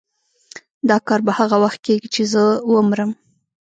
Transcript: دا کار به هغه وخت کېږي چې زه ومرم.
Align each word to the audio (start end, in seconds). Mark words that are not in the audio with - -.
دا 0.89 0.97
کار 1.07 1.19
به 1.25 1.31
هغه 1.39 1.57
وخت 1.63 1.79
کېږي 1.85 2.07
چې 2.15 2.21
زه 2.33 2.43
ومرم. 2.73 3.11